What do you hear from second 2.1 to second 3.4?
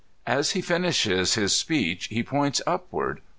points upward.